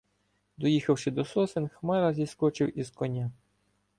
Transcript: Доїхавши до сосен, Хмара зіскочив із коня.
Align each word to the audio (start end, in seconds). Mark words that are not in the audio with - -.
Доїхавши 0.57 1.11
до 1.11 1.25
сосен, 1.25 1.67
Хмара 1.69 2.13
зіскочив 2.13 2.77
із 2.79 2.89
коня. 2.91 3.31